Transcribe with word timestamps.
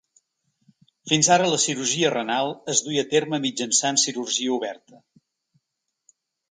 Fins 1.11 1.29
ara, 1.35 1.49
la 1.51 1.59
cirurgia 1.65 2.11
renal 2.15 2.51
es 2.75 2.83
duia 2.89 3.05
a 3.07 3.09
terme 3.15 3.43
mitjançant 3.47 4.03
cirurgia 4.07 4.59
oberta. 4.61 5.03